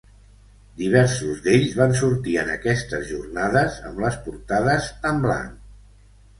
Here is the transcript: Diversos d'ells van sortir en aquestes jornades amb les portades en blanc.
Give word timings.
Diversos 0.79 1.43
d'ells 1.47 1.75
van 1.81 1.93
sortir 1.99 2.35
en 2.45 2.51
aquestes 2.55 3.05
jornades 3.13 3.79
amb 3.93 4.03
les 4.07 4.21
portades 4.27 4.93
en 5.15 5.25
blanc. 5.31 5.65